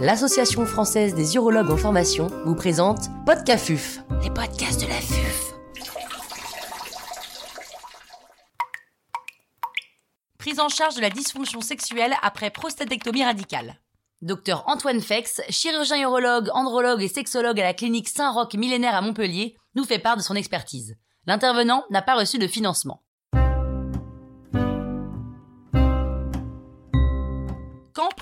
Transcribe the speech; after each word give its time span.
l'Association 0.00 0.64
française 0.64 1.14
des 1.14 1.34
urologues 1.34 1.70
en 1.70 1.76
formation 1.76 2.28
vous 2.44 2.54
présente 2.54 3.08
Podcafuf, 3.26 3.98
les 4.22 4.30
podcasts 4.30 4.80
de 4.80 4.86
la 4.86 4.94
FUF. 4.94 5.54
Prise 10.38 10.60
en 10.60 10.68
charge 10.68 10.94
de 10.94 11.00
la 11.00 11.10
dysfonction 11.10 11.60
sexuelle 11.60 12.14
après 12.22 12.50
prostatectomie 12.50 13.24
radicale. 13.24 13.80
Docteur 14.22 14.62
Antoine 14.68 15.00
Fex, 15.00 15.40
chirurgien 15.50 16.00
urologue, 16.00 16.48
andrologue 16.52 17.02
et 17.02 17.08
sexologue 17.08 17.58
à 17.58 17.64
la 17.64 17.74
clinique 17.74 18.08
Saint-Roch 18.08 18.54
millénaire 18.54 18.94
à 18.94 19.00
Montpellier, 19.00 19.56
nous 19.74 19.84
fait 19.84 19.98
part 19.98 20.16
de 20.16 20.22
son 20.22 20.36
expertise. 20.36 20.96
L'intervenant 21.26 21.84
n'a 21.90 22.02
pas 22.02 22.14
reçu 22.14 22.38
de 22.38 22.46
financement. 22.46 23.02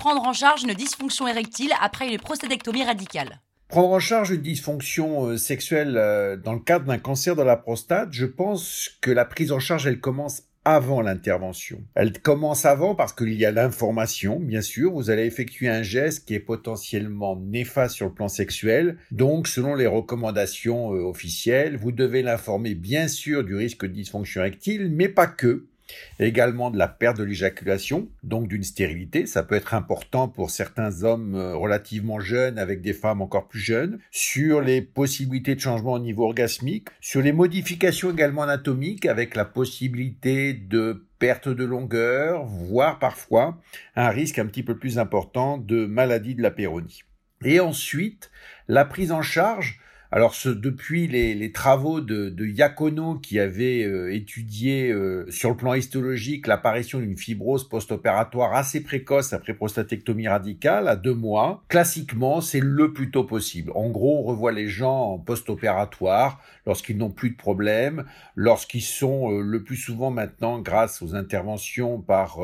Prendre 0.07 0.25
en 0.25 0.31
charge 0.31 0.63
une 0.63 0.73
dysfonction 0.73 1.27
érectile 1.27 1.73
après 1.81 2.07
une 2.07 2.17
prostatectomie 2.17 2.85
radicale 2.85 3.41
Prendre 3.67 3.89
en 3.89 3.99
charge 3.99 4.29
une 4.29 4.41
dysfonction 4.41 5.25
euh, 5.25 5.37
sexuelle 5.37 5.97
euh, 5.97 6.37
dans 6.37 6.53
le 6.53 6.61
cadre 6.61 6.85
d'un 6.85 6.97
cancer 6.97 7.35
de 7.35 7.41
la 7.41 7.57
prostate, 7.57 8.13
je 8.13 8.25
pense 8.25 8.89
que 9.01 9.11
la 9.11 9.25
prise 9.25 9.51
en 9.51 9.59
charge, 9.59 9.85
elle 9.85 9.99
commence 9.99 10.43
avant 10.63 11.01
l'intervention. 11.01 11.83
Elle 11.93 12.13
commence 12.21 12.63
avant 12.63 12.95
parce 12.95 13.11
qu'il 13.11 13.33
y 13.33 13.43
a 13.45 13.51
l'information, 13.51 14.39
bien 14.39 14.61
sûr. 14.61 14.93
Vous 14.93 15.09
allez 15.09 15.25
effectuer 15.25 15.67
un 15.67 15.83
geste 15.83 16.25
qui 16.25 16.35
est 16.35 16.39
potentiellement 16.39 17.35
néfaste 17.35 17.95
sur 17.95 18.05
le 18.05 18.13
plan 18.13 18.29
sexuel. 18.29 18.97
Donc, 19.11 19.49
selon 19.49 19.75
les 19.75 19.87
recommandations 19.87 20.93
euh, 20.93 21.01
officielles, 21.01 21.75
vous 21.75 21.91
devez 21.91 22.21
l'informer, 22.21 22.75
bien 22.75 23.09
sûr, 23.09 23.43
du 23.43 23.55
risque 23.55 23.85
de 23.85 23.91
dysfonction 23.91 24.39
érectile, 24.39 24.89
mais 24.89 25.09
pas 25.09 25.27
que 25.27 25.67
également 26.19 26.71
de 26.71 26.77
la 26.77 26.87
perte 26.87 27.17
de 27.17 27.23
l'éjaculation, 27.23 28.09
donc 28.23 28.47
d'une 28.47 28.63
stérilité. 28.63 29.25
Ça 29.25 29.43
peut 29.43 29.55
être 29.55 29.73
important 29.73 30.27
pour 30.27 30.49
certains 30.49 31.03
hommes 31.03 31.35
euh, 31.35 31.55
relativement 31.55 32.19
jeunes 32.19 32.57
avec 32.57 32.81
des 32.81 32.93
femmes 32.93 33.21
encore 33.21 33.47
plus 33.47 33.59
jeunes, 33.59 33.99
sur 34.11 34.61
les 34.61 34.81
possibilités 34.81 35.55
de 35.55 35.59
changement 35.59 35.93
au 35.93 35.99
niveau 35.99 36.25
orgasmique, 36.25 36.89
sur 37.01 37.21
les 37.21 37.31
modifications 37.31 38.11
également 38.11 38.43
anatomiques 38.43 39.05
avec 39.05 39.35
la 39.35 39.45
possibilité 39.45 40.53
de 40.53 41.05
perte 41.19 41.49
de 41.49 41.63
longueur, 41.63 42.45
voire 42.45 42.99
parfois 42.99 43.59
un 43.95 44.09
risque 44.09 44.39
un 44.39 44.45
petit 44.45 44.63
peu 44.63 44.77
plus 44.77 44.99
important 44.99 45.57
de 45.57 45.85
maladie 45.85 46.35
de 46.35 46.41
la 46.41 46.51
péronie. 46.51 47.01
Et 47.43 47.59
ensuite, 47.59 48.31
la 48.67 48.85
prise 48.85 49.11
en 49.11 49.21
charge 49.21 49.79
alors 50.11 50.35
ce, 50.35 50.49
depuis 50.49 51.07
les, 51.07 51.51
travaux 51.51 52.01
de, 52.01 52.29
de 52.29 53.17
qui 53.21 53.39
avait 53.39 53.83
euh, 53.83 54.13
étudié 54.13 54.91
euh, 54.91 55.29
sur 55.29 55.49
le 55.49 55.57
plan 55.57 55.73
histologique 55.73 56.47
l'apparition 56.47 56.99
d'une 56.99 57.17
fibrose 57.17 57.67
post-opératoire 57.67 58.53
assez 58.53 58.81
précoce 58.81 59.33
après 59.33 59.53
prostatectomie 59.53 60.27
radicale 60.27 60.87
à 60.87 60.95
deux 60.95 61.13
mois, 61.13 61.63
classiquement 61.67 62.41
c'est 62.41 62.59
le 62.59 62.93
plus 62.93 63.11
tôt 63.11 63.25
possible. 63.25 63.71
En 63.75 63.89
gros, 63.89 64.19
on 64.19 64.23
revoit 64.23 64.51
les 64.51 64.67
gens 64.67 65.13
en 65.13 65.17
post-opératoire 65.19 66.41
lorsqu'ils 66.65 66.97
n'ont 66.97 67.11
plus 67.11 67.31
de 67.31 67.37
problème, 67.37 68.05
lorsqu'ils 68.35 68.81
sont 68.81 69.31
euh, 69.31 69.41
le 69.41 69.63
plus 69.63 69.77
souvent 69.77 70.11
maintenant 70.11 70.59
grâce 70.59 71.01
aux 71.01 71.15
interventions 71.15 71.99
par 71.99 72.39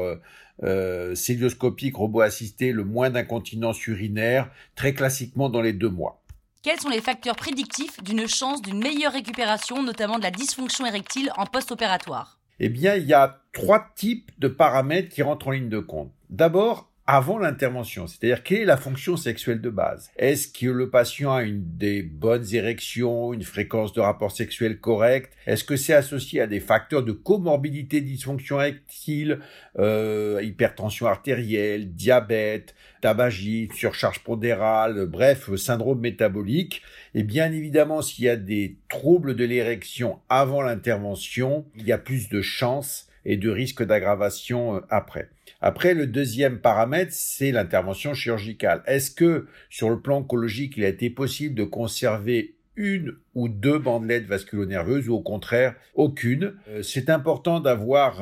euh, 0.61 1.15
célioscopique 1.15 1.95
robot 1.95 2.21
assisté, 2.21 2.71
le 2.71 2.83
moins 2.83 3.09
d'incontinence 3.09 3.85
urinaire, 3.87 4.51
très 4.75 4.93
classiquement 4.93 5.49
dans 5.49 5.61
les 5.61 5.73
deux 5.73 5.89
mois. 5.89 6.22
Quels 6.63 6.79
sont 6.79 6.87
les 6.87 7.01
facteurs 7.01 7.35
prédictifs 7.35 8.01
d'une 8.01 8.25
chance 8.25 8.61
d'une 8.61 8.81
meilleure 8.81 9.11
récupération, 9.11 9.83
notamment 9.83 10.17
de 10.17 10.23
la 10.23 10.31
dysfonction 10.31 10.85
érectile 10.85 11.29
en 11.35 11.45
post-opératoire? 11.45 12.39
Eh 12.61 12.69
bien, 12.69 12.95
il 12.95 13.03
y 13.03 13.13
a 13.13 13.41
trois 13.51 13.85
types 13.97 14.31
de 14.39 14.47
paramètres 14.47 15.09
qui 15.09 15.21
rentrent 15.23 15.49
en 15.49 15.51
ligne 15.51 15.67
de 15.67 15.79
compte. 15.79 16.13
D'abord, 16.29 16.89
avant 17.05 17.37
l'intervention, 17.37 18.07
c'est-à-dire 18.07 18.43
quelle 18.43 18.61
est 18.61 18.65
la 18.65 18.77
fonction 18.77 19.17
sexuelle 19.17 19.59
de 19.59 19.69
base? 19.69 20.09
Est-ce 20.15 20.47
que 20.47 20.67
le 20.67 20.89
patient 20.89 21.33
a 21.33 21.43
une 21.43 21.61
des 21.77 22.01
bonnes 22.01 22.45
érections, 22.53 23.33
une 23.33 23.43
fréquence 23.43 23.91
de 23.91 23.99
rapport 23.99 24.31
sexuel 24.31 24.79
correcte 24.79 25.33
Est-ce 25.45 25.65
que 25.65 25.75
c'est 25.75 25.93
associé 25.93 26.39
à 26.39 26.47
des 26.47 26.61
facteurs 26.61 27.03
de 27.03 27.11
comorbidité, 27.11 27.99
dysfonction 27.99 28.61
érectile, 28.61 29.39
euh, 29.79 30.39
hypertension 30.41 31.07
artérielle, 31.07 31.93
diabète, 31.93 32.73
tabagisme, 33.01 33.73
surcharge 33.73 34.19
pondérale, 34.23 35.05
bref, 35.05 35.53
syndrome 35.55 35.99
métabolique? 35.99 36.83
Et 37.15 37.23
bien 37.23 37.51
évidemment, 37.51 38.01
s'il 38.01 38.25
y 38.25 38.29
a 38.29 38.37
des 38.37 38.77
troubles 38.87 39.35
de 39.35 39.43
l'érection 39.43 40.19
avant 40.29 40.61
l'intervention, 40.61 41.65
il 41.75 41.85
y 41.85 41.91
a 41.91 41.97
plus 41.97 42.29
de 42.29 42.41
chances 42.41 43.09
et 43.25 43.37
de 43.37 43.49
risque 43.49 43.83
d'aggravation 43.83 44.75
euh, 44.75 44.79
après. 44.89 45.29
Après, 45.61 45.93
le 45.93 46.07
deuxième 46.07 46.59
paramètre, 46.59 47.13
c'est 47.13 47.51
l'intervention 47.51 48.13
chirurgicale. 48.13 48.83
Est-ce 48.85 49.11
que, 49.11 49.47
sur 49.69 49.89
le 49.89 50.01
plan 50.01 50.17
oncologique, 50.17 50.75
il 50.77 50.83
a 50.83 50.89
été 50.89 51.09
possible 51.09 51.55
de 51.55 51.63
conserver 51.63 52.55
une 52.75 53.15
ou 53.35 53.49
deux 53.49 53.77
bandelettes 53.77 54.25
vasculo-nerveuses 54.25 55.07
ou 55.09 55.15
au 55.15 55.21
contraire 55.21 55.75
aucune. 55.93 56.55
Euh, 56.69 56.81
c'est 56.81 57.09
important 57.09 57.59
d'avoir 57.59 58.21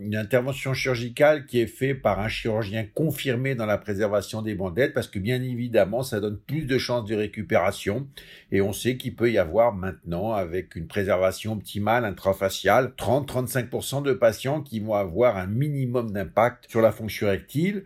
une 0.00 0.16
intervention 0.16 0.74
chirurgicale 0.74 1.46
qui 1.46 1.60
est 1.60 1.66
faite 1.66 2.02
par 2.02 2.20
un 2.20 2.28
chirurgien 2.28 2.86
confirmé 2.94 3.54
dans 3.54 3.66
la 3.66 3.78
préservation 3.78 4.42
des 4.42 4.54
bandelettes 4.54 4.94
parce 4.94 5.08
que 5.08 5.18
bien 5.18 5.42
évidemment 5.42 6.02
ça 6.02 6.20
donne 6.20 6.38
plus 6.38 6.66
de 6.66 6.78
chances 6.78 7.06
de 7.06 7.14
récupération 7.14 8.06
et 8.52 8.60
on 8.60 8.72
sait 8.72 8.96
qu'il 8.96 9.14
peut 9.14 9.30
y 9.30 9.38
avoir 9.38 9.74
maintenant 9.74 10.32
avec 10.32 10.76
une 10.76 10.86
préservation 10.86 11.54
optimale 11.54 12.04
intrafaciale 12.04 12.92
30-35% 12.98 14.02
de 14.02 14.12
patients 14.12 14.62
qui 14.62 14.80
vont 14.80 14.94
avoir 14.94 15.36
un 15.36 15.46
minimum 15.46 16.12
d'impact 16.12 16.68
sur 16.68 16.80
la 16.80 16.92
fonction 16.92 17.26
érectile. 17.28 17.84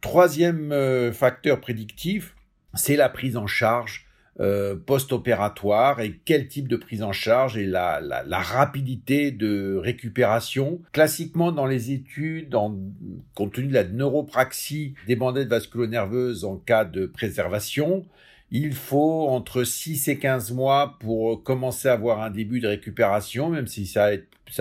Troisième 0.00 0.72
euh, 0.72 1.12
facteur 1.12 1.60
prédictif, 1.60 2.34
c'est 2.74 2.96
la 2.96 3.08
prise 3.08 3.36
en 3.36 3.46
charge 3.46 4.05
euh, 4.38 4.76
post-opératoire 4.76 6.00
et 6.00 6.20
quel 6.24 6.48
type 6.48 6.68
de 6.68 6.76
prise 6.76 7.02
en 7.02 7.12
charge 7.12 7.56
et 7.56 7.64
la, 7.64 8.00
la, 8.00 8.38
rapidité 8.38 9.30
de 9.30 9.76
récupération. 9.76 10.82
Classiquement, 10.92 11.52
dans 11.52 11.64
les 11.64 11.90
études, 11.92 12.54
en, 12.54 12.76
compte 13.34 13.54
tenu 13.54 13.68
de 13.68 13.74
la 13.74 13.84
neuropraxie 13.84 14.94
des 15.06 15.16
bandettes 15.16 15.48
vasculo-nerveuses 15.48 16.44
en 16.44 16.56
cas 16.56 16.84
de 16.84 17.06
préservation, 17.06 18.04
il 18.50 18.74
faut 18.74 19.28
entre 19.28 19.64
6 19.64 20.08
et 20.08 20.18
15 20.18 20.52
mois 20.52 20.96
pour 21.00 21.42
commencer 21.42 21.88
à 21.88 21.94
avoir 21.94 22.22
un 22.22 22.30
début 22.30 22.60
de 22.60 22.68
récupération, 22.68 23.48
même 23.48 23.66
si 23.66 23.86
ça, 23.86 24.08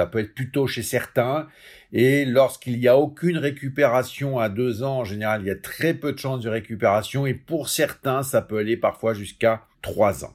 peut 0.07 0.19
être 0.19 0.33
plutôt 0.33 0.65
chez 0.65 0.81
certains. 0.81 1.47
Et 1.93 2.25
lorsqu'il 2.25 2.79
n'y 2.79 2.87
a 2.87 2.97
aucune 2.97 3.37
récupération 3.37 4.39
à 4.39 4.49
deux 4.49 4.81
ans, 4.81 4.99
en 4.99 5.03
général, 5.03 5.41
il 5.43 5.47
y 5.47 5.51
a 5.51 5.55
très 5.55 5.93
peu 5.93 6.13
de 6.13 6.19
chances 6.19 6.41
de 6.41 6.49
récupération. 6.49 7.27
Et 7.27 7.35
pour 7.35 7.69
certains, 7.69 8.23
ça 8.23 8.41
peut 8.41 8.57
aller 8.57 8.75
parfois 8.75 9.13
jusqu'à 9.13 9.65
trois 9.81 10.25
ans. 10.25 10.33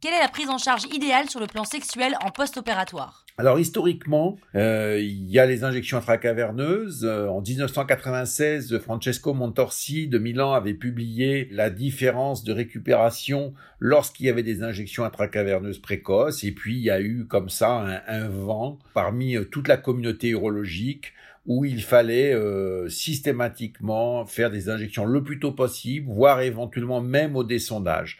Quelle 0.00 0.14
est 0.14 0.20
la 0.20 0.28
prise 0.28 0.48
en 0.48 0.58
charge 0.58 0.84
idéale 0.92 1.30
sur 1.30 1.40
le 1.40 1.46
plan 1.46 1.64
sexuel 1.64 2.16
en 2.24 2.30
post-opératoire? 2.30 3.24
Alors 3.38 3.60
historiquement, 3.60 4.36
euh, 4.56 4.98
il 5.00 5.30
y 5.30 5.38
a 5.38 5.46
les 5.46 5.62
injections 5.62 5.96
intracaverneuses. 5.98 7.04
Euh, 7.04 7.28
en 7.28 7.40
1996, 7.40 8.80
Francesco 8.80 9.32
Montorsi 9.32 10.08
de 10.08 10.18
Milan 10.18 10.54
avait 10.54 10.74
publié 10.74 11.48
la 11.52 11.70
différence 11.70 12.42
de 12.42 12.52
récupération 12.52 13.54
lorsqu'il 13.78 14.26
y 14.26 14.28
avait 14.28 14.42
des 14.42 14.64
injections 14.64 15.04
intracaverneuses 15.04 15.78
précoces. 15.78 16.42
Et 16.42 16.50
puis 16.50 16.78
il 16.78 16.82
y 16.82 16.90
a 16.90 17.00
eu 17.00 17.26
comme 17.26 17.48
ça 17.48 18.02
un, 18.08 18.28
vent 18.28 18.80
parmi 18.92 19.36
euh, 19.36 19.44
toute 19.44 19.68
la 19.68 19.76
communauté 19.76 20.30
urologique 20.30 21.12
où 21.46 21.64
il 21.64 21.80
fallait 21.82 22.34
euh, 22.34 22.88
systématiquement 22.88 24.26
faire 24.26 24.50
des 24.50 24.68
injections 24.68 25.06
le 25.06 25.22
plus 25.22 25.38
tôt 25.38 25.52
possible, 25.52 26.10
voire 26.10 26.40
éventuellement 26.40 27.00
même 27.00 27.36
au 27.36 27.44
descendage. 27.44 28.18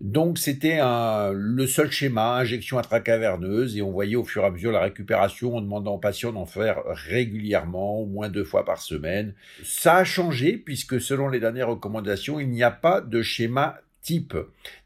Donc 0.00 0.38
c'était 0.38 0.80
le 0.80 1.66
seul 1.66 1.90
schéma, 1.90 2.36
injection 2.36 2.78
intracaverneuse, 2.78 3.76
et 3.76 3.82
on 3.82 3.90
voyait 3.90 4.16
au 4.16 4.24
fur 4.24 4.42
et 4.42 4.46
à 4.46 4.50
mesure 4.50 4.72
la 4.72 4.80
récupération 4.80 5.56
en 5.56 5.60
demandant 5.60 5.94
aux 5.94 5.98
patients 5.98 6.32
d'en 6.32 6.46
faire 6.46 6.82
régulièrement, 6.86 8.00
au 8.00 8.06
moins 8.06 8.28
deux 8.28 8.44
fois 8.44 8.64
par 8.64 8.80
semaine. 8.80 9.34
Ça 9.64 9.96
a 9.96 10.04
changé 10.04 10.58
puisque 10.58 11.00
selon 11.00 11.28
les 11.28 11.40
dernières 11.40 11.68
recommandations, 11.68 12.38
il 12.38 12.50
n'y 12.50 12.62
a 12.62 12.70
pas 12.70 13.00
de 13.00 13.22
schéma 13.22 13.78
type, 14.02 14.36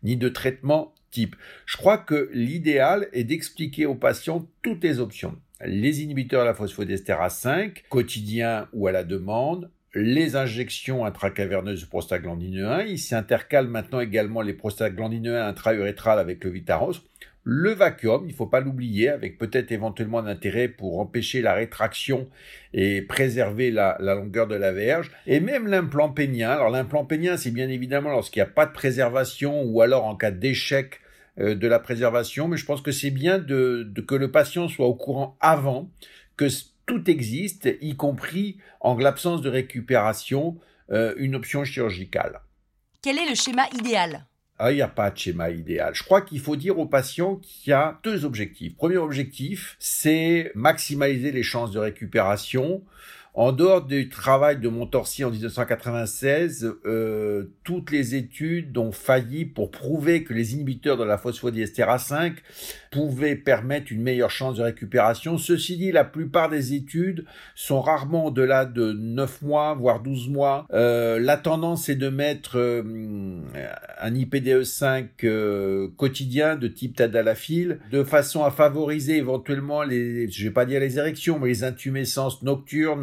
ni 0.03 0.17
de 0.17 0.29
traitement 0.29 0.95
type. 1.11 1.35
Je 1.67 1.77
crois 1.77 1.99
que 1.99 2.31
l'idéal 2.33 3.09
est 3.13 3.25
d'expliquer 3.25 3.87
aux 3.87 3.97
patients 3.97 4.49
toutes 4.63 4.85
les 4.85 5.01
options. 5.01 5.37
Les 5.63 6.03
inhibiteurs 6.03 6.43
de 6.43 6.47
la 6.47 6.55
phosphodestérase 6.55 7.37
5, 7.37 7.85
quotidien 7.89 8.69
ou 8.73 8.87
à 8.87 8.93
la 8.93 9.05
demande, 9.05 9.71
les 9.95 10.37
injections 10.37 11.05
intracaverneuses 11.05 11.83
de 11.83 11.87
prostaglandine 11.87 12.61
1. 12.61 12.83
Il 12.83 12.99
s'intercale 12.99 13.67
maintenant 13.67 14.01
également 14.01 14.43
les 14.43 14.55
prostaglandines 14.55 15.29
1 15.29 15.49
intraurétrales 15.49 16.19
avec 16.19 16.45
le 16.45 16.51
Vitaros. 16.51 16.95
Le 17.43 17.71
vacuum, 17.73 18.25
il 18.27 18.33
ne 18.33 18.37
faut 18.37 18.47
pas 18.47 18.61
l'oublier, 18.61 19.09
avec 19.09 19.39
peut-être 19.39 19.73
éventuellement 19.73 20.19
un 20.19 20.27
intérêt 20.27 20.69
pour 20.69 21.01
empêcher 21.01 21.41
la 21.41 21.55
rétraction 21.55 22.29
et 22.75 23.01
préserver 23.01 23.71
la, 23.71 23.97
longueur 23.99 24.47
de 24.47 24.55
la 24.55 24.73
verge. 24.73 25.11
Et 25.27 25.41
même 25.41 25.67
l'implant 25.67 26.11
pénien. 26.11 26.51
Alors 26.51 26.69
l'implant 26.69 27.07
pénien, 27.07 27.39
c'est 27.39 27.51
bien 27.51 27.71
évidemment 27.71 28.11
lorsqu'il 28.11 28.41
n'y 28.41 28.49
a 28.49 28.53
pas 28.53 28.67
de 28.67 28.73
préservation 28.73 29.63
ou 29.63 29.81
alors 29.81 30.05
en 30.05 30.17
cas 30.17 30.31
d'échec 30.31 31.01
euh, 31.39 31.55
de 31.55 31.67
la 31.67 31.79
préservation. 31.79 32.47
Mais 32.47 32.59
je 32.59 32.67
pense 32.67 32.83
que 32.83 32.93
c'est 32.93 33.11
bien 33.11 33.39
de, 33.39 33.91
que 34.07 34.15
le 34.15 34.31
patient 34.31 34.69
soit 34.69 34.87
au 34.87 34.95
courant 34.95 35.39
avant 35.41 35.91
que 36.37 36.49
tout 36.91 37.09
existe, 37.09 37.69
y 37.81 37.95
compris 37.95 38.59
en 38.81 38.97
l'absence 38.97 39.43
de 39.43 39.49
récupération, 39.49 40.59
euh, 40.91 41.15
une 41.19 41.37
option 41.37 41.65
chirurgicale. 41.65 42.41
Quel 43.01 43.17
est 43.17 43.29
le 43.29 43.37
schéma 43.37 43.69
idéal? 43.79 44.27
Ah, 44.59 44.73
il 44.73 44.75
n'y 44.75 44.83
a 44.83 44.89
pas 44.89 45.13
de 45.13 45.17
schéma 45.17 45.51
idéal. 45.51 45.95
Je 45.95 46.03
crois 46.03 46.21
qu'il 46.21 46.41
faut 46.41 46.57
dire 46.57 46.81
aux 46.81 46.87
patients 46.87 47.37
qu'il 47.37 47.71
y 47.71 47.73
a 47.73 48.01
deux 48.03 48.25
objectifs. 48.25 48.77
Premier 48.77 48.97
objectif, 48.97 49.77
c'est 49.79 50.51
maximiser 50.57 51.31
les 51.31 51.45
chances 51.45 51.71
de 51.71 51.79
récupération 51.79 52.83
en 53.35 53.53
dehors 53.53 53.87
du 53.87 54.09
travail 54.09 54.59
de 54.59 54.69
Montorsi 54.69 55.25
en 55.25 55.31
1996, 55.31 56.75
euh, 56.85 57.45
toutes 57.63 57.91
les 57.93 58.15
études 58.17 58.77
ont 58.77 58.93
failli 58.93 59.45
pour 59.45 59.71
prouver 59.71 60.25
que 60.25 60.35
les 60.35 60.55
inhibiteurs 60.55 60.97
de 60.97 61.05
la 61.05 61.17
phosphodiestérase 61.17 62.07
5 62.07 62.35
pouvaient 62.91 63.37
permettre 63.37 63.93
une 63.93 64.03
meilleure 64.03 64.31
chance 64.31 64.57
de 64.57 64.63
récupération. 64.63 65.39
Ceci 65.39 65.77
dit, 65.77 65.93
la 65.93 66.05
plupart 66.05 66.49
des 66.49 66.75
études 66.75 67.25
sont 67.55 67.81
rarement 67.81 68.27
au-delà 68.27 68.65
de 68.65 68.93
9 68.93 69.43
mois, 69.43 69.75
voire 69.75 70.01
12 70.01 70.29
mois. 70.29 70.67
Euh, 70.73 71.21
la 71.21 71.37
tendance 71.37 71.89
est 71.89 71.95
de 71.95 72.09
mettre 72.09 72.59
euh, 72.59 72.83
un 74.01 74.13
IPDE5 74.13 75.07
euh, 75.25 75.89
quotidien 75.97 76.57
de 76.57 76.67
type 76.67 76.97
tadalafil 76.97 77.79
de 77.93 78.03
façon 78.03 78.45
à 78.45 78.51
favoriser 78.51 79.17
éventuellement 79.17 79.83
les, 79.83 80.29
je 80.29 80.45
vais 80.45 80.53
pas 80.53 80.67
dire 80.67 80.81
les 80.81 80.99
érections, 80.99 81.39
mais 81.39 81.49
les 81.49 81.65
intumescences 81.65 82.43
nocturnes, 82.43 83.03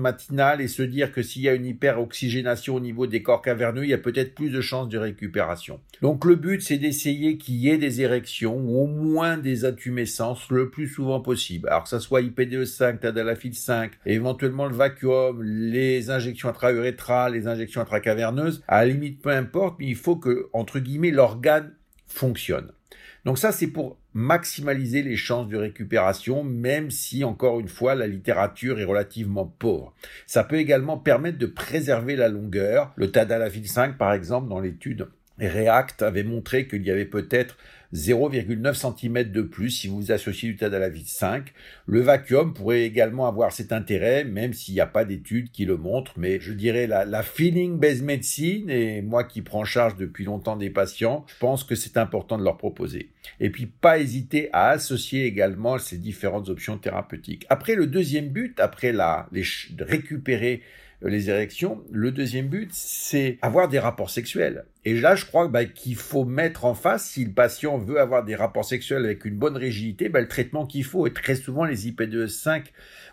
et 0.59 0.67
se 0.67 0.81
dire 0.83 1.11
que 1.11 1.21
s'il 1.21 1.43
y 1.43 1.49
a 1.49 1.53
une 1.53 1.65
hyperoxygénation 1.65 2.75
au 2.75 2.79
niveau 2.79 3.07
des 3.07 3.21
corps 3.23 3.41
caverneux, 3.41 3.83
il 3.83 3.89
y 3.89 3.93
a 3.93 3.97
peut-être 3.97 4.35
plus 4.35 4.49
de 4.49 4.61
chances 4.61 4.89
de 4.89 4.97
récupération. 4.97 5.79
Donc 6.01 6.25
le 6.25 6.35
but, 6.35 6.61
c'est 6.61 6.77
d'essayer 6.77 7.37
qu'il 7.37 7.55
y 7.55 7.69
ait 7.69 7.77
des 7.77 8.01
érections 8.01 8.57
ou 8.57 8.83
au 8.83 8.87
moins 8.87 9.37
des 9.37 9.65
intumescences 9.65 10.49
le 10.49 10.69
plus 10.69 10.87
souvent 10.87 11.21
possible. 11.21 11.67
Alors 11.69 11.83
que 11.83 11.89
ça 11.89 11.99
soit 11.99 12.21
IPDE5, 12.21 12.99
Tadalafil 12.99 13.55
5, 13.55 13.91
éventuellement 14.05 14.67
le 14.67 14.75
vacuum, 14.75 15.41
les 15.43 16.09
injections 16.09 16.49
intra-urétrales, 16.49 17.33
les 17.33 17.47
injections 17.47 17.81
intracaverneuses, 17.81 18.63
à 18.67 18.85
la 18.85 18.91
limite 18.91 19.21
peu 19.21 19.29
importe, 19.29 19.77
mais 19.79 19.87
il 19.87 19.95
faut 19.95 20.15
que, 20.15 20.49
entre 20.53 20.79
guillemets, 20.79 21.11
l'organe 21.11 21.73
fonctionne. 22.07 22.71
Donc 23.25 23.37
ça, 23.37 23.51
c'est 23.51 23.67
pour 23.67 23.97
maximaliser 24.17 25.03
les 25.03 25.15
chances 25.15 25.47
de 25.47 25.57
récupération, 25.57 26.43
même 26.43 26.89
si, 26.89 27.23
encore 27.23 27.59
une 27.59 27.67
fois, 27.67 27.93
la 27.93 28.07
littérature 28.07 28.79
est 28.79 28.83
relativement 28.83 29.45
pauvre. 29.45 29.93
Ça 30.25 30.43
peut 30.43 30.55
également 30.55 30.97
permettre 30.97 31.37
de 31.37 31.45
préserver 31.45 32.15
la 32.15 32.27
longueur. 32.27 32.93
Le 32.95 33.11
Tadalafil 33.11 33.67
5, 33.67 33.95
par 33.95 34.13
exemple, 34.13 34.49
dans 34.49 34.59
l'étude 34.59 35.07
React, 35.39 36.01
avait 36.01 36.23
montré 36.23 36.67
qu'il 36.67 36.83
y 36.83 36.91
avait 36.91 37.05
peut-être 37.05 37.57
0,9 37.93 38.73
cm 38.73 39.31
de 39.31 39.41
plus 39.41 39.69
si 39.69 39.87
vous 39.87 40.11
associez 40.11 40.49
du 40.49 40.57
tadalafil 40.57 41.05
5. 41.05 41.53
Le 41.85 42.01
vacuum 42.01 42.53
pourrait 42.53 42.83
également 42.83 43.27
avoir 43.27 43.51
cet 43.51 43.71
intérêt, 43.71 44.23
même 44.25 44.53
s'il 44.53 44.73
n'y 44.73 44.81
a 44.81 44.87
pas 44.87 45.05
d'études 45.05 45.51
qui 45.51 45.65
le 45.65 45.77
montrent, 45.77 46.13
mais 46.17 46.39
je 46.39 46.51
dirais 46.51 46.87
la, 46.87 47.21
feeling-based 47.23 48.03
medicine, 48.03 48.69
et 48.69 49.01
moi 49.01 49.23
qui 49.23 49.41
prends 49.41 49.63
charge 49.63 49.95
depuis 49.95 50.25
longtemps 50.25 50.57
des 50.57 50.69
patients, 50.69 51.25
je 51.27 51.37
pense 51.39 51.63
que 51.63 51.75
c'est 51.75 51.97
important 51.97 52.37
de 52.37 52.43
leur 52.43 52.57
proposer. 52.57 53.11
Et 53.39 53.49
puis 53.49 53.67
pas 53.67 53.99
hésiter 53.99 54.49
à 54.53 54.69
associer 54.69 55.25
également 55.25 55.77
ces 55.77 55.97
différentes 55.97 56.49
options 56.49 56.77
thérapeutiques. 56.77 57.45
Après 57.49 57.75
le 57.75 57.87
deuxième 57.87 58.29
but, 58.29 58.59
après 58.59 58.91
la, 58.91 59.27
les, 59.31 59.43
récupérer 59.79 60.61
euh, 61.03 61.09
les 61.09 61.29
érections. 61.29 61.83
Le 61.91 62.11
deuxième 62.11 62.47
but, 62.47 62.69
c'est 62.73 63.37
avoir 63.41 63.67
des 63.67 63.79
rapports 63.79 64.09
sexuels. 64.09 64.65
Et 64.87 64.93
là, 64.93 65.15
je 65.15 65.25
crois 65.25 65.49
bah, 65.49 65.65
qu'il 65.65 65.97
faut 65.97 66.23
mettre 66.23 66.63
en 66.63 66.73
face, 66.73 67.09
si 67.09 67.25
le 67.25 67.33
patient 67.33 67.77
veut 67.77 67.99
avoir 67.99 68.23
des 68.23 68.35
rapports 68.35 68.63
sexuels 68.63 69.03
avec 69.03 69.25
une 69.25 69.35
bonne 69.35 69.57
rigidité, 69.57 70.07
bah, 70.07 70.21
le 70.21 70.29
traitement 70.29 70.65
qu'il 70.65 70.85
faut. 70.85 71.05
Et 71.05 71.11
très 71.11 71.35
souvent, 71.35 71.65
les 71.65 71.91
IP2E5 71.91 72.67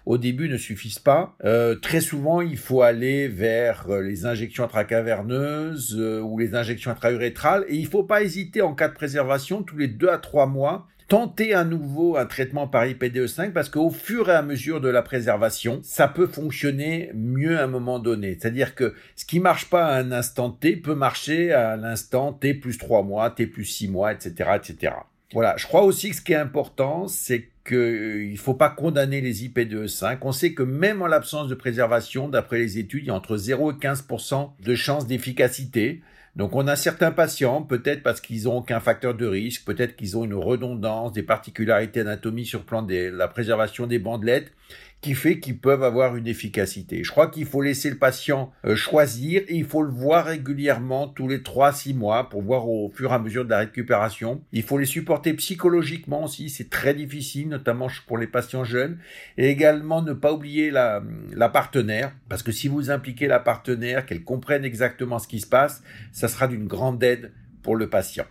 au 0.06 0.16
début 0.16 0.48
ne 0.48 0.56
suffisent 0.56 1.00
pas. 1.00 1.34
Euh, 1.44 1.74
très 1.74 2.00
souvent, 2.00 2.40
il 2.40 2.58
faut 2.58 2.82
aller 2.82 3.26
vers 3.26 3.90
euh, 3.90 4.02
les 4.02 4.24
injections 4.24 4.62
intracaverneuses 4.62 6.00
ou 6.22 6.38
les 6.38 6.54
injections 6.54 6.92
intraurétrales. 6.92 7.64
Et 7.66 7.74
il 7.74 7.86
ne 7.86 7.90
faut 7.90 8.04
pas 8.04 8.22
hésiter 8.22 8.62
en 8.62 8.76
cas 8.76 8.86
de 8.86 8.94
préservation, 8.94 9.64
tous 9.64 9.76
les 9.76 9.88
deux 9.88 10.10
à 10.10 10.18
trois 10.18 10.46
mois, 10.46 10.86
tenter 11.08 11.54
à 11.54 11.64
nouveau 11.64 12.16
un 12.16 12.26
traitement 12.26 12.66
par 12.66 12.86
IPDE5 12.86 13.52
parce 13.52 13.68
qu'au 13.68 13.90
fur 13.90 14.30
et 14.30 14.34
à 14.34 14.42
mesure 14.42 14.80
de 14.80 14.88
la 14.88 15.02
préservation, 15.02 15.80
ça 15.82 16.08
peut 16.08 16.26
fonctionner 16.26 17.10
mieux 17.14 17.58
à 17.58 17.64
un 17.64 17.68
moment 17.68 17.98
donné. 17.98 18.38
C'est-à-dire 18.40 18.74
que 18.74 18.94
ce 19.16 19.24
qui 19.24 19.40
marche 19.40 19.68
pas 19.68 19.86
à 19.86 19.98
un 19.98 20.12
instant 20.12 20.50
T 20.50 20.76
peut 20.76 20.94
marcher 20.94 21.52
à 21.52 21.63
l'instant 21.76 22.32
T 22.32 22.54
plus 22.54 22.78
3 22.78 23.02
mois, 23.02 23.30
T 23.30 23.46
plus 23.46 23.64
6 23.64 23.88
mois, 23.88 24.12
etc., 24.12 24.50
etc. 24.56 24.92
Voilà. 25.32 25.56
Je 25.56 25.66
crois 25.66 25.82
aussi 25.82 26.10
que 26.10 26.16
ce 26.16 26.20
qui 26.22 26.32
est 26.32 26.36
important, 26.36 27.08
c'est 27.08 27.50
qu'il 27.66 27.76
euh, 27.76 28.30
ne 28.30 28.36
faut 28.36 28.54
pas 28.54 28.68
condamner 28.68 29.20
les 29.20 29.48
IPDE5. 29.48 30.18
On 30.22 30.32
sait 30.32 30.52
que 30.52 30.62
même 30.62 31.02
en 31.02 31.06
l'absence 31.06 31.48
de 31.48 31.54
préservation, 31.54 32.28
d'après 32.28 32.58
les 32.58 32.78
études, 32.78 33.04
il 33.04 33.08
y 33.08 33.10
a 33.10 33.14
entre 33.14 33.36
0 33.36 33.72
et 33.72 33.74
15% 33.74 34.50
de 34.60 34.74
chances 34.74 35.06
d'efficacité. 35.06 36.02
Donc 36.36 36.54
on 36.56 36.66
a 36.66 36.76
certains 36.76 37.12
patients, 37.12 37.62
peut-être 37.62 38.02
parce 38.02 38.20
qu'ils 38.20 38.44
n'ont 38.44 38.58
aucun 38.58 38.80
facteur 38.80 39.14
de 39.14 39.26
risque, 39.26 39.64
peut-être 39.64 39.94
qu'ils 39.94 40.18
ont 40.18 40.24
une 40.24 40.34
redondance, 40.34 41.12
des 41.12 41.22
particularités 41.22 42.00
anatomiques 42.00 42.48
sur 42.48 42.64
plan 42.64 42.82
de 42.82 43.08
la 43.08 43.28
préservation 43.28 43.86
des 43.86 44.00
bandelettes, 44.00 44.52
qui 45.00 45.14
fait 45.14 45.38
qu'ils 45.38 45.58
peuvent 45.58 45.82
avoir 45.82 46.16
une 46.16 46.26
efficacité. 46.26 47.04
Je 47.04 47.10
crois 47.10 47.26
qu'il 47.26 47.44
faut 47.44 47.60
laisser 47.60 47.90
le 47.90 47.98
patient 47.98 48.52
euh, 48.64 48.74
choisir 48.74 49.42
et 49.48 49.54
il 49.54 49.64
faut 49.64 49.82
le 49.82 49.90
voir 49.90 50.24
régulièrement 50.24 51.08
tous 51.08 51.28
les 51.28 51.40
3-6 51.40 51.94
mois 51.94 52.30
pour 52.30 52.40
voir 52.40 52.66
au 52.68 52.90
fur 52.90 53.10
et 53.10 53.14
à 53.14 53.18
mesure 53.18 53.44
de 53.44 53.50
la 53.50 53.58
récupération. 53.58 54.40
Il 54.52 54.62
faut 54.62 54.78
les 54.78 54.86
supporter 54.86 55.34
psychologiquement 55.34 56.24
aussi, 56.24 56.48
c'est 56.48 56.70
très 56.70 56.94
difficile, 56.94 57.50
notamment 57.50 57.88
pour 58.06 58.16
les 58.16 58.26
patients 58.26 58.64
jeunes. 58.64 58.98
Et 59.36 59.50
également 59.50 60.00
ne 60.00 60.14
pas 60.14 60.32
oublier 60.32 60.70
la, 60.70 61.02
la 61.32 61.50
partenaire, 61.50 62.12
parce 62.30 62.42
que 62.42 62.52
si 62.52 62.68
vous 62.68 62.90
impliquez 62.90 63.26
la 63.26 63.40
partenaire, 63.40 64.06
qu'elle 64.06 64.24
comprenne 64.24 64.64
exactement 64.64 65.18
ce 65.18 65.28
qui 65.28 65.40
se 65.40 65.46
passe, 65.46 65.82
ça 66.12 66.28
sera 66.28 66.48
d'une 66.48 66.66
grande 66.66 67.02
aide 67.02 67.30
pour 67.62 67.76
le 67.76 67.90
patient. 67.90 68.24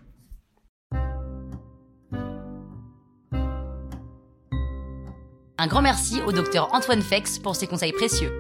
Un 5.60 5.68
grand 5.68 5.84
merci 5.84 6.20
au 6.26 6.32
docteur 6.32 6.74
Antoine 6.74 7.02
Fex 7.02 7.38
pour 7.38 7.56
ses 7.56 7.68
conseils 7.68 7.92
précieux. 7.92 8.32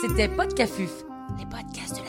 C'était 0.00 0.28
Podcafuf, 0.28 0.90
les 1.38 1.46
podcasts 1.46 1.99